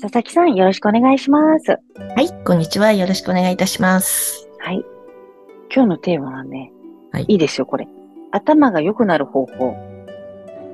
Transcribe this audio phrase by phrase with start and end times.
[0.00, 1.78] 佐々木さんよろしくお願いしますは
[2.20, 2.92] い、こんにちは。
[2.92, 4.48] よろしくお願いいたします。
[4.58, 4.84] はい
[5.74, 6.72] 今日のテーマはね、
[7.12, 7.88] はいいいですよこれ
[8.32, 9.74] 頭が良くなる方法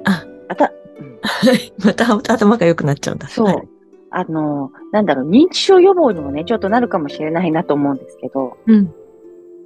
[0.04, 1.18] あ、あた、うん
[1.84, 3.28] また頭が良くなっちゃうんだ。
[3.28, 3.46] そう。
[3.46, 3.68] はい
[4.12, 8.92] あの、なんだろう、認知症予防にもね、ちょっとなるかもしれないなと思うんですけど、うん。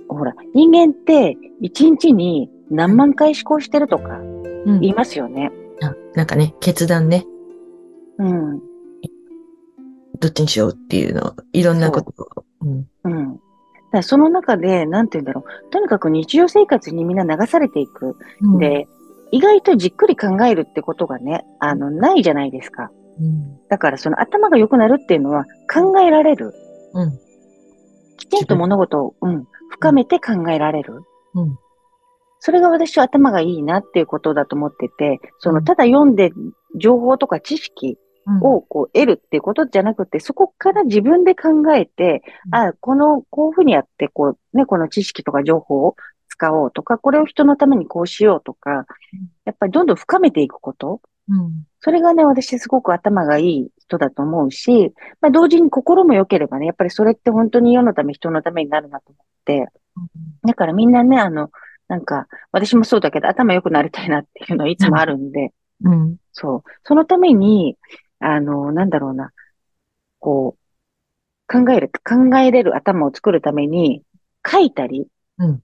[0.07, 4.19] ほら、人間って一日に何万回思考してるとか
[4.67, 5.51] うん言いますよね。
[5.81, 7.25] あなんかね、決断ね、
[8.19, 8.63] うん。
[10.25, 12.45] どっちにしようっていうの、いろんなことを。
[12.63, 12.89] うん。
[13.05, 13.33] うん。
[13.35, 13.43] だか
[13.93, 15.71] らその中で、なんて言うんだろう。
[15.71, 18.17] とにかく日常生活にみんな流されていく。
[18.41, 18.89] うん、で、
[19.33, 22.91] 意外とじっくり考えるってことがね、あの、ないじゃないですか。
[23.21, 23.59] うん。
[23.69, 26.55] だからその頭が良くなるっていうのは考えられる。
[26.95, 27.19] うん。
[28.17, 31.03] きちんと物事を、うん、深めて考えられる。
[31.35, 31.59] うん。
[32.39, 36.33] それが私は頭がいいなっていうことだと思ってて、そうの、んただ読んで
[36.81, 37.99] 情報とか知識うん、
[38.41, 45.97] をこう得るっていうことじゃなくて、そこから自分で考えて、うんあ、この、こういうふうにやって、こう、ね、この知識とか情報を
[46.29, 48.87] 使おうとか、これを人のためにこうしようとか、
[49.45, 51.01] やっぱりどんどん深めていくこと。
[51.29, 51.67] うん。
[51.81, 59.69] それがね、私すごく頭がいい人だと思うし、まあ同時に心も良ければね、やっぱりそれって本当に世のため、人のためになるなと思って、
[60.47, 61.51] だからみんなね、あの、
[61.89, 65.53] なんか、私もそうだけど、頭良くなりたいなっていうのはいつもあるんで、
[65.85, 66.17] うん。
[66.33, 66.63] そう。
[66.83, 67.77] そのために、
[68.25, 69.33] あの、なんだろうな、
[70.19, 70.65] こう、
[71.47, 74.03] 考える、考えれる頭を作るために、
[74.47, 75.07] 書いたり、
[75.39, 75.63] うん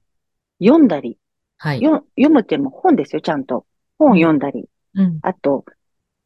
[0.62, 1.18] 読んだり、
[1.56, 1.80] はい。
[1.80, 3.64] よ読むっていうのも本ですよ、ちゃんと。
[3.98, 4.68] 本を読んだり。
[4.94, 5.18] うん。
[5.22, 5.64] あと、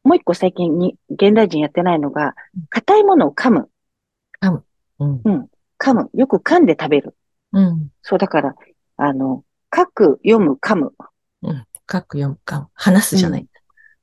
[0.02, 3.70] もう一個最近に、現代人やってないのがうん、硬いものを噛む。
[5.24, 5.48] うん。
[5.78, 6.10] 噛む。
[6.14, 7.16] よく噛んで食べる。
[7.52, 7.88] うん。
[8.02, 8.54] そう、だから、
[8.96, 9.44] あの、
[9.74, 10.92] 書く、読む、噛む。
[11.42, 11.64] うん。
[11.90, 13.46] 書く、読むか、話すじゃない。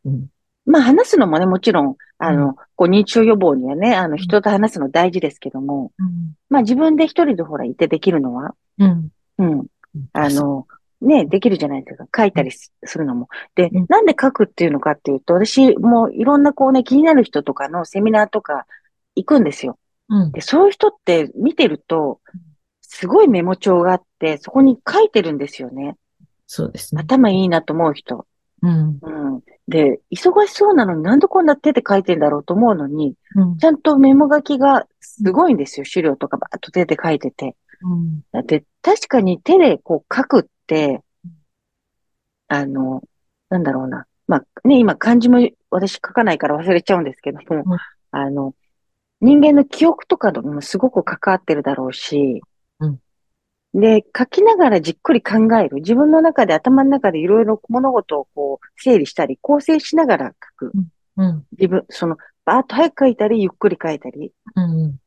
[0.06, 0.28] うん。
[0.66, 6.36] まあ話すのもね、もちろん、あの、うこう認知症予防にはね、あの、人と話すの大事ですけども、うん。
[6.50, 9.10] まあ自分で一人でほらいてできるのは、うん。
[9.40, 9.68] うん、
[10.14, 10.68] あ、の、
[11.02, 12.06] ね、できるじゃないですか。
[12.16, 13.28] 書いたりすするのも。
[13.56, 18.68] でうん、なんで書くっていうのかっていうと、私もういろんなこうね、気になる人とかのセミナーとか
[19.16, 19.80] 行くんですよ。
[20.10, 20.32] うん。
[20.32, 22.42] で、そういう人って見てるとうん、
[22.82, 25.98] すごいメモ帳があって、そこに書いてるんですよね。
[26.46, 27.02] そうですね。
[27.02, 28.28] 頭いいなと思う人。
[28.62, 29.00] うん。
[29.02, 29.42] うん。
[29.68, 33.66] で、忙しそうなのになんでこんな手で書いてんだろうと思うのに、うんち。
[33.66, 35.86] ゃんとメモ書きがすごいんですよ。
[35.86, 37.56] 資料とかばーっと手で書いてて。
[37.82, 38.22] うん。
[38.32, 41.02] だって、確かに手でこう書くって、
[42.48, 43.02] あの、
[43.50, 44.06] なんだろうな。
[44.28, 45.40] まあね、今漢字も
[45.70, 47.78] 私書かないから忘れちゃうんですけども、うん
[48.14, 48.54] あの、
[49.22, 52.51] 人間の記憶とかともすごく関わってるだろうし、うん
[53.74, 55.78] で、書きながらじっくり考える。
[55.78, 60.28] 自分の中で頭の中でいろいろ物事をこう整理したり、構成しながら
[60.60, 60.72] 書く。
[61.18, 61.46] うん。
[61.54, 64.34] 自分、その、バーッと早く書いたり、ゆっくり書いたり。
[64.56, 65.00] うん。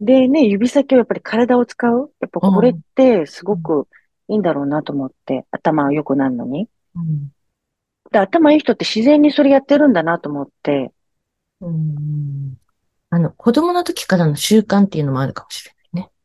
[0.00, 2.10] でね、指先をやっぱり体を使う。
[2.20, 3.86] やっぱこれってすごく
[4.28, 6.68] いいんだろうなと思って、頭が良くなるのに。
[6.94, 7.28] うん。
[8.10, 10.92] で、頭いい人って自然にそれやってるんだなと思って、
[11.60, 12.56] うん。
[13.10, 15.79] あの、子供の時からの習慣っていうのもあるかもしれないね。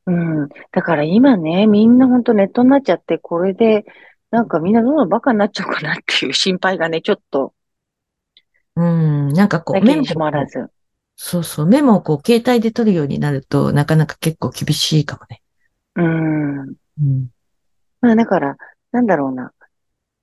[0.07, 0.49] うん。
[0.71, 3.85] だから今ね、みんなほんとネットになっちゃって、これで、
[4.31, 7.53] なんかみんなどんどんバカになっちゃうかなっていう心配がね、ちょっと、
[8.75, 9.33] うん。
[9.33, 10.67] なんかこう、なきにしもあらず。
[11.15, 15.41] そうそう、メモをこう、携帯で取るようになると、なかなか結構厳しいかもね。
[15.95, 16.59] うん。
[16.61, 17.29] うん。
[18.01, 18.57] まあだから、
[18.91, 19.53] なんだろうな。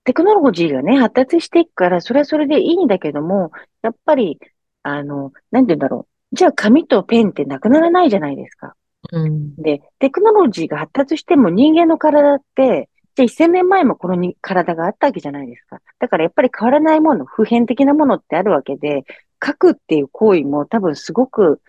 [0.04, 4.38] テクノロジーがね、発達していくから、それはそれでいいんだけども、やっぱり、
[4.82, 6.37] あの、なんて言うんだろう。
[6.37, 8.75] じゃあ紙とペンってなくならないじゃないですか。
[9.12, 9.55] うん。
[9.56, 15.81] で、テクノロジーが発達しても人間の体って、じゃあ1000年前もこのに体があったわけじゃないですか。
[15.99, 19.05] だからやっぱり変わらないもの、普遍的なものってあるわけで、
[19.44, 21.61] 書くっていう行為も多分すごく、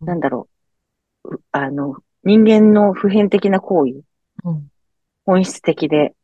[0.00, 0.48] なんだろ
[1.24, 4.02] う、うあの、人間の普遍的な行為、
[4.44, 4.68] うん。
[5.26, 6.14] 本質的で。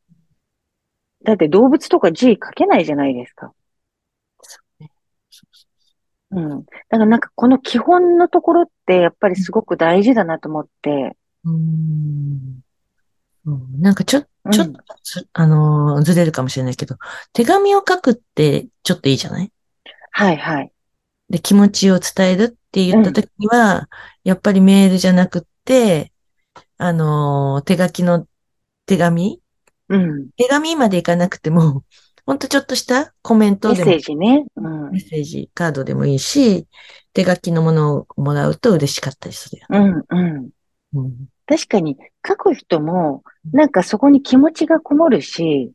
[1.24, 3.52] だって動物とか字書けないじゃないですか。
[6.30, 6.64] うん。
[6.64, 11.16] だからなんかこの基本のところってやっぱりすごく大事だなと思って。
[11.44, 12.60] うん。
[13.46, 16.96] うんなんかちょ、うんちょっとず、あのーずれるかもしれないけど、
[17.32, 19.52] 手紙を書くってちょっといいじゃない？
[20.10, 20.72] はいはい。
[21.28, 23.88] で、気持ちを伝えるって言った時には、
[24.24, 26.12] やっぱりメールじゃなくって、
[26.78, 28.26] あのー、手書きの
[28.86, 29.40] 手紙？
[29.90, 30.30] うん。
[30.36, 31.84] 手紙までいかなくても、
[32.28, 34.44] ほんとちょっとしたコメンメッセトでもージね。
[34.54, 34.90] うん。
[34.90, 36.66] メッセージ、カードでもいいし、
[37.14, 39.66] 手書きのものをもらうと嬉しかったりするよ。
[39.70, 40.50] うん、うん。
[40.92, 41.28] うん。
[41.46, 41.96] 確かに
[42.26, 45.72] 書く人も、なんかそこに気持ちがこもるし、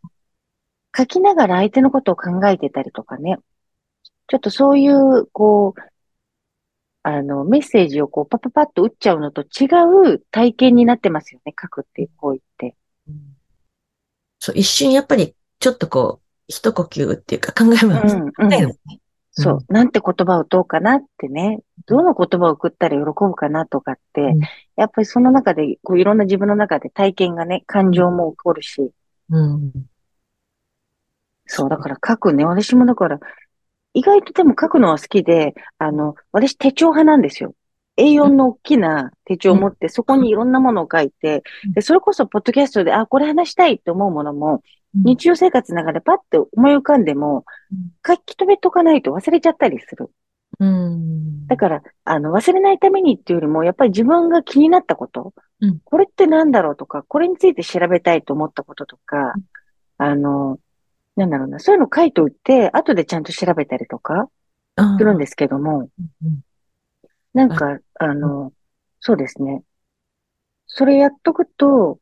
[0.95, 3.39] 書きながら相手のことを考えてたりとかね。
[4.27, 5.81] ちょっとそういう、こう、
[7.01, 9.65] あの、メッセージをこう、パパパッと打っちゃうのと違
[10.13, 11.55] う体験になってますよね。
[11.59, 12.75] 書くっていう行為って。
[14.37, 16.22] そう、一瞬やっぱり、ちょっとこう、
[16.53, 18.15] 一呼吸っていうか考えうます。
[18.15, 18.31] ん、うん。
[18.37, 18.67] のね。
[19.31, 19.73] そう。
[19.73, 21.59] なんて言葉を打とうかなってね。
[21.87, 24.39] どの言葉を送ったら喜ぶかなとかって、うん
[24.75, 28.89] やっぱりその中で、こういろんな自分の中で体験がね、感情も起こるし、
[29.29, 29.71] うん。
[31.45, 32.43] そう、だから書くね。
[32.43, 33.19] 私もだから、
[33.93, 37.53] 意外とでも書くのは好きで、あの、私手帳派なんですよ。
[37.97, 41.43] A4 の大きな手帳を持って、そこにいろんなものを書いて、
[41.75, 47.45] で、それこそポッドキャストで、あ、これ話したいって思うものも、日常生活の中でパッて思い浮かんでも、
[48.05, 50.11] 書き留めとかないと忘れちゃったりする。
[50.59, 51.47] うん。
[51.47, 55.79] だから、あの、忘れないためにっていうよりも、やっぱり自分が気になったこと、うん。
[55.83, 59.33] これって何だろうとか、これについて調べたいと思ったこととか、
[59.97, 60.59] あの、
[61.15, 64.29] なんだろうな、そういうの書いといて、後でちゃんと調べたりとか
[64.75, 65.89] あするんですけども、
[66.23, 66.41] うん
[67.33, 68.53] なんか、あの、
[68.99, 69.63] そうですね。
[70.67, 71.99] それやっとくと、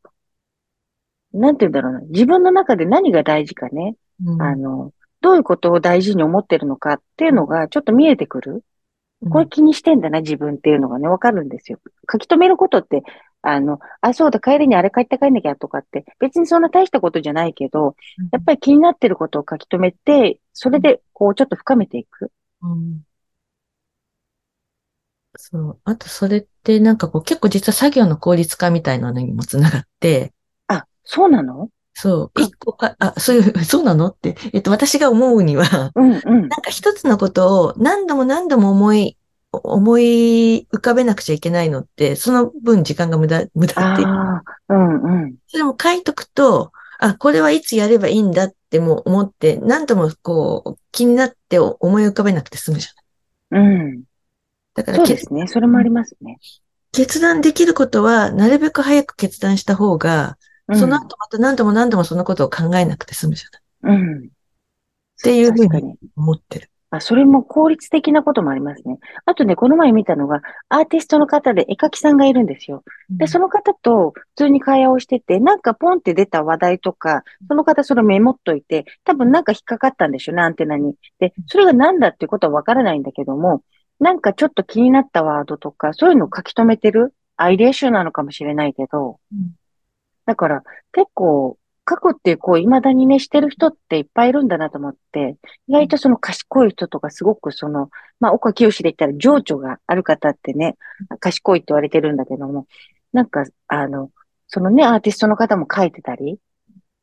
[1.33, 3.95] なんて言うんだろうな、自分の中で何が大事かね、
[4.25, 4.41] うん。
[4.41, 4.91] あの、
[5.21, 8.63] どういうことを大事に思ってるのかっていうのがちょっと見えてくる。
[9.29, 11.79] これ気にしてんだな、自分っていうのがね、わかるんですよ。
[12.11, 13.03] 書き留めることって、
[13.43, 17.95] あの、あ、そうだ、帰りにあれ帰って帰んなきゃとかって、別にそんな大したことじゃないけど、
[18.31, 22.31] やっぱり気になってることを書き留めて、それで、こう、ちょっと深めていく。
[22.63, 23.03] うん。
[25.37, 25.81] そう。
[25.83, 30.40] あと、それってなんかこう、結構実は作業の効率化みたいなのにもつながって、あ、
[31.03, 31.69] そうなの？
[31.93, 34.07] そう、か一個か、あ、そういう、 そうなの？
[34.07, 36.23] って、えっと、私が思うには、うんうん。
[36.23, 39.17] なんか一つのことを何度も何度も思い、
[39.51, 44.07] 思い浮かべなくちゃいけないのって、その分時間が無駄、無駄っていう。
[44.07, 45.35] ああ、うんうん。
[45.47, 53.65] それも書いとくと、あ、これはいつやればいいんだってもう思って、何度もこう、気になって思い浮かべなくて済むじゃない。
[53.65, 53.67] う
[53.97, 54.03] ん。
[54.75, 55.47] だから決そうですね。
[55.47, 56.39] それもありますね。
[56.93, 63.97] 決断できることは、なるべく早く決断した方が、うんその後また何度も何度もそのことを考えなくて済むじゃない。
[63.97, 64.17] うん。
[64.25, 64.29] っ
[65.23, 65.95] ていうふうに。
[66.15, 66.71] 思ってる。
[66.91, 68.99] あ、それも効率的なこともありますね。
[69.25, 72.83] あとね、この前見たのが、アーティストの方で絵描きさんがいるんですよ。
[73.09, 80.95] で、その方と普通に会話をしてて、なんかポンって出た話題とか、その方それメモっといて、多分なんか引っかかったんでしょうね、アンテナに。
[81.19, 83.63] で、それが何だっていうことはわからないんだけども、
[84.01, 89.55] なんかちょっと気になったワードとか、そういうのを書き留めてるアイデア集なのかもしれないけど、うん
[90.25, 91.57] だから結構
[91.89, 95.37] 書くっていう未だにねしてる人っていっぱいいるんだなと思って、
[95.67, 97.89] 意外とその賢い人とかすごくその、
[98.19, 100.77] まあ岡清で言ったら情緒がある方ってね、
[101.19, 102.67] 賢いって言われてるんだけども、
[103.13, 104.11] なんかあの、
[104.47, 106.37] そのね、アーティストの方も書いてたり、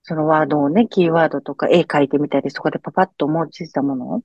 [0.03, 4.09] そのワードをね、キーワードとか絵描いてみたり、そこでパパッと思いついたもの。
[4.09, 4.23] を、うん。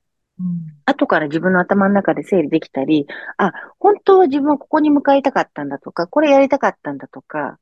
[0.85, 3.05] 後から自分の頭の中で整理できたり、
[3.37, 7.59] あ、本当は自分はここに向かいたかったんだとか、これやりたかったんだとか、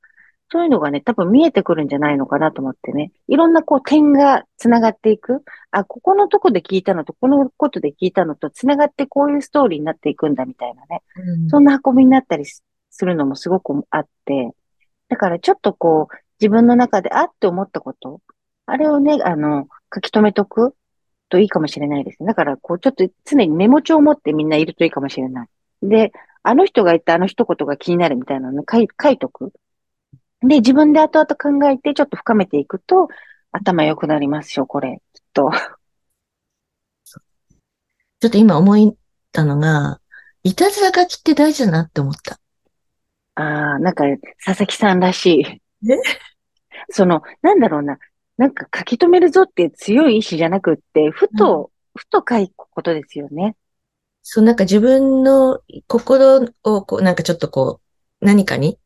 [0.52, 3.14] そういうのがね、多分見えてくるんじゃないのかなと思ってね。
[3.30, 5.44] いろんなこう点が繋がっていく。
[5.72, 11.04] あ、ここのとこで聞いたのと、このことで聞いたのと繋がってこういうストーリーになっていくんだみたいなね。
[11.16, 14.52] うんそんな運びになったりすするのもすごくあって。
[15.08, 18.20] だからちょっとこう、自分の中であって思ったこと、
[18.66, 20.76] あれをね、あの、書き留めとく
[21.30, 22.28] といいかもしれないですね。
[22.28, 25.48] だから、こう、ちょっと常にメモ帳を持ってみんないるといいかもしれない。
[25.82, 26.12] で、
[26.44, 29.54] あの人が言ったあの一言が気になるみたいなの書い書いとく。
[30.42, 33.08] で、自分で後々考えてちょっと深めていくと、
[33.52, 35.02] 頭良くなりますよ、これ。
[35.14, 35.52] きっと。
[38.20, 38.96] ちょっと今思い
[39.32, 40.00] たのが、
[40.44, 42.40] いたずら書きって大事だなって思った。
[43.36, 44.04] ああ、なんか、
[44.44, 45.92] 佐々木さんらしい。
[45.92, 45.98] え？
[46.90, 47.98] その、なんだろうな。
[48.38, 53.56] なんか書き留めるぞって強い意志じゃなくって、ふと、ふと書くことですよね。
[54.24, 57.82] そう、なんか自分の心を、こう、なんかちょっとこ
[58.22, 58.80] う、何かに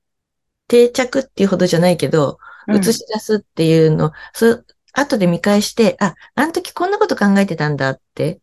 [0.68, 8.40] 定着っていうほどじゃないけど、うん映し出すっていうの、そう、後で見返して、あ、あの時こんなこと考えてたんだって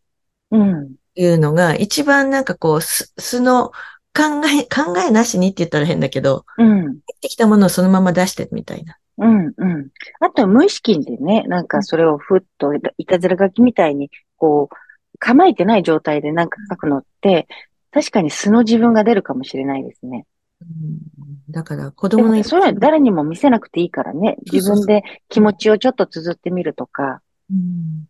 [0.49, 0.95] うん。
[1.15, 3.71] いうのが、一番なんかこう、す素の
[4.15, 6.81] 考え、考えなしにって言ったら変だけど、うん。
[6.83, 8.97] 入ってきたものをそのまま出してるみたいな。
[9.17, 9.53] うん。
[9.57, 9.89] うん。
[10.19, 14.75] あとは無意識でね、なんかそれをふっといたずら書きみたいに、こう、
[15.19, 17.47] 構えてない状態でなんか書くのって、
[17.91, 20.25] 確かに素の自分が出るかもしれないですね。
[20.61, 24.37] うんだから子で供のもそれは誰にも見せなくていいからね。
[24.51, 27.21] 自分で気持ちをちょっと綴ってみるとか、
[27.51, 28.07] うん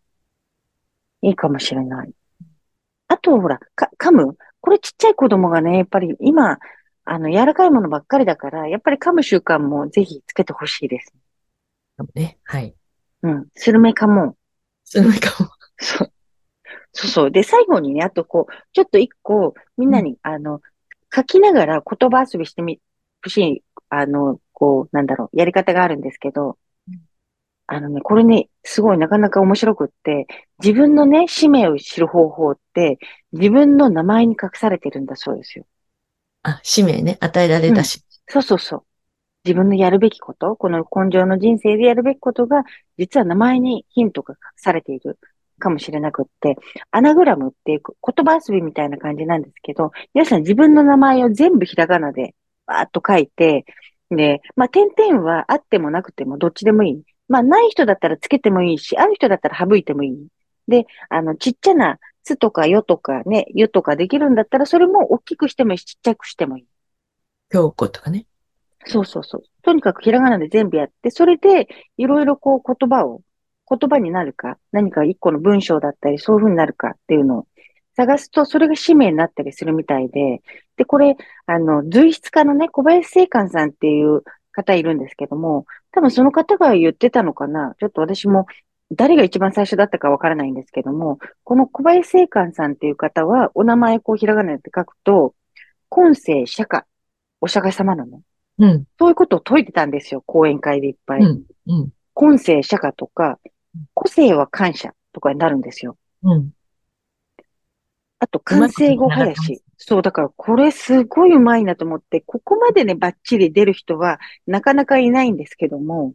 [1.23, 2.11] いいかもしれない。
[3.07, 6.57] あと、ほら、か、噛むこれちっちゃい子供がね、やっぱり今、
[7.05, 11.13] あの、柔らかいものばっかりだから、やっぱり噛む習慣もぜひつけてほしいです。
[12.15, 12.37] ね。
[12.43, 12.75] はい。
[13.23, 13.47] うん。
[13.55, 14.37] スルメ噛もう。
[14.83, 15.49] そのかも。
[15.79, 16.11] そう。
[16.93, 17.31] そうそう。
[17.31, 20.61] で、最後にね、あとこう、ちょっと一個、みんなに、あの、
[21.13, 22.79] 書きながら言葉遊びしてみ、
[23.23, 27.01] ほしい、あの、こう、なんだろう、やり方があるんですけどうん、
[27.67, 30.27] あのね、これね、すごいなかなか面白くって、
[30.59, 32.99] 自分のね、使命を知る方法って、
[33.31, 35.65] 自分の名前に隠されてるんだそうですよ。
[36.43, 37.17] あ、使命ね。
[37.21, 38.03] 与えられたし。
[38.27, 38.83] そうそうそう。
[39.45, 42.63] 自分のやるべきこと、この根性の人生でやるべきことが、
[42.97, 45.19] 実は名前にヒントが隠されている
[45.59, 46.57] かもしれなくって、
[46.91, 53.65] アナグラムっていう言葉遊びみたいな感じなんですけど、皆さん自分の名前を全部ひらがなでバーッと書いて、
[54.09, 57.03] で、まあ、点々はあってもなくてもどっちでもいい。
[57.27, 60.27] まあ、ない人だったらつけてもいいし、ある人だったら省いてもいい。
[60.67, 66.65] で、あの、ちっちゃなつとかよとかね、ゆとかできるんだったら、それも大きくしてもいいし、ちっちゃくしてもいい。
[67.49, 68.25] 京子とかね。
[68.85, 69.43] そうそうそう。
[69.61, 71.67] とにかくひらがなで全部やって、それで
[71.97, 73.21] いろいろこう言葉を、
[73.69, 77.47] 言葉になるか、何か一個の文章だったり、そういう風になるかっていうのを
[77.95, 80.41] 探すと、それが使命になったりするみたいで、
[80.77, 81.15] で、これ、
[81.45, 87.75] あの、随筆家のね、小林正観さんっていう方いるんですけども、多分その方が言ってたのかな？
[87.79, 88.47] ちょっと私も
[88.91, 95.35] 誰が一番最初だったかわからないんですけども、この小林正観さんっていう方は、お名前こうひらがなで書くと、
[95.89, 96.83] 今世釈迦、
[97.41, 98.21] お釈迦様のね、
[98.59, 98.85] うん。
[98.99, 101.21] そういうことを説いてたんですよ、講演会でいっぱい。
[101.21, 101.43] うん。
[101.67, 101.89] うん。
[102.13, 103.39] 今世釈迦とか、
[103.93, 105.97] 個性は感謝とかになるんですよ。
[106.23, 106.49] うん。
[108.19, 109.61] あと、完成語林。
[109.85, 116.13] そう、だからこれすごいうまいなと思って、ここまでね、バッチリ出る人はなかなかいないんですけども、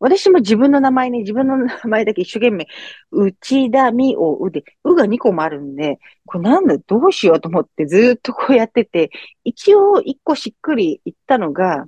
[0.00, 2.66] 私も自分の名前に、自分の名前だけ一生懸命、
[3.12, 9.10] 内田美おうで、うが2個もあるんで、これなんだ、どうしようと思ってずーっとこうやってて、
[9.44, 11.86] 一応一個しっくり言ったのが、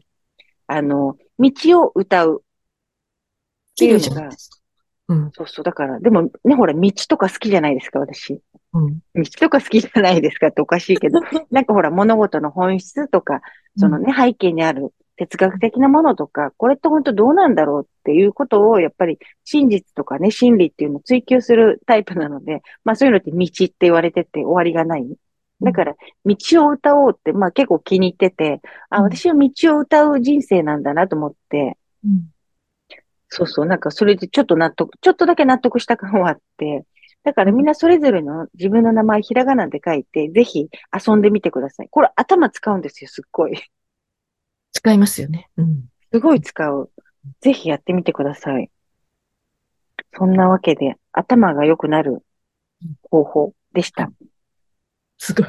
[0.68, 1.50] あの、道
[1.82, 2.44] を歌う。
[3.74, 4.58] 綺麗じゃないですか。
[5.08, 5.30] うん。
[5.34, 5.64] そうそう。
[5.64, 8.40] だから、でもね、ほら、道とか好きじゃないですか、私。
[8.76, 9.22] うん。
[9.22, 13.40] 道とか好きじゃないですかっておかしいけど、 なんかほら、物事の本質とか、
[13.76, 25.06] そのね、背景にある哲学的なものとか、これって本当どうなんだろうっていうことを、やっぱり真実とかね、真理っていうのを追求するタイプなので、まあそういうのって道って言われてて終わりがない。
[25.62, 25.94] だから、
[26.26, 32.30] 道を歌おうって、まあ結構気に入ってて、あ、うん私は道を歌う人生なんだなと思って、うん。
[33.28, 36.84] そうそう、なんかそれでちょっと納得、ちょっとだけ納得した感はあって、
[37.26, 41.88] だからみんなそれぞれの自分の名前ひらがなで書いて、ぜひ遊んでみてください。
[41.90, 43.60] これ頭使うんですよ、すっごい。
[44.72, 45.50] 使いますよね。
[45.56, 45.86] うん。
[46.12, 46.88] すごい使う。
[47.40, 48.70] ぜひやってみてください。
[50.16, 52.22] そんなわけで、頭が良くなる
[53.10, 54.08] 方法でした。
[55.18, 55.46] すごい。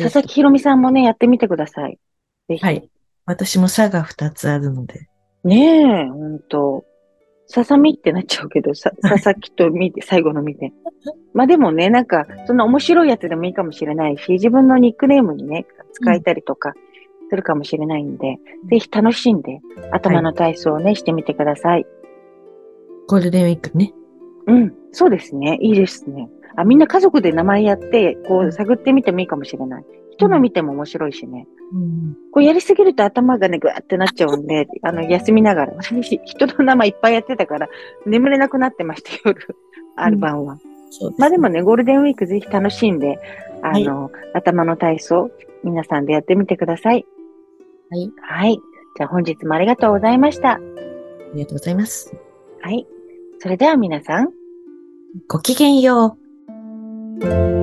[0.00, 1.98] 佐々木ひろみさんもね、やってみてください。
[2.48, 2.64] ぜひ。
[2.64, 2.88] はい。
[3.26, 5.08] 私も差が2つあるので。
[5.42, 6.84] ねえ、ほんと。
[7.52, 10.72] ささみってなっちゃうけど、さ、佐々木と見て、最後の見て。
[11.34, 16.72] まあでもね、なんか、そんな面白いやつでもいいかもしれないし、自分のニックネームにね、使えたりとか
[17.28, 18.38] するかもしれないんで、
[18.70, 21.84] ぜひ楽しんで、頭の体操をね、してみてください。
[23.06, 23.92] ゴールデンウィークね。
[24.46, 25.58] うん、そうですね。
[25.60, 26.30] いいですね。
[26.56, 29.84] あ、みんな家族で名前やって、こう、探ってみてもいいかもしれない。
[30.12, 31.46] 人の見ても面白いしね。
[31.58, 31.61] うん。
[32.32, 35.74] こうやりすぎると頭がね、ぐわってなっちゃうんで、あの、休みながら。
[35.74, 37.68] 私、 人の名前いっぱいやってたから、
[38.06, 39.56] 眠れなくなってました、夜。
[39.96, 40.58] ある晩は。
[40.90, 41.20] そうです。
[41.20, 43.18] まあでもね、ゴールデンウィークぜひ楽しんで、
[43.62, 45.30] あの、頭の体操、
[45.64, 47.06] 皆さんでやってみてください。
[47.90, 48.12] はい。
[48.20, 48.58] はい。
[48.96, 50.54] じゃあ本日もありがとうございました。
[50.54, 50.58] あ
[51.34, 52.14] りがとうございます。
[52.60, 52.86] はい。
[53.38, 54.30] それでは皆さん、
[55.28, 56.18] ごきげんよ
[57.20, 57.61] う。